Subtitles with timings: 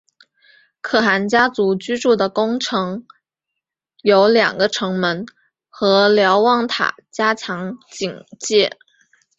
[0.81, 3.05] 可汗家族居住的宫城
[4.01, 5.27] 有两个城门
[5.69, 8.75] 和瞭望塔加强警戒。